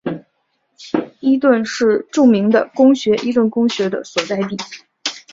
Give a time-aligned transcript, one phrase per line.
[1.19, 4.57] 伊顿是著名的公学伊顿公学的所在地。